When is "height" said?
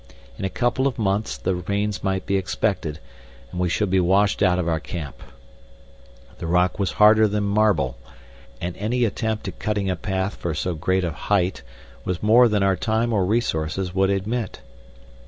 11.11-11.61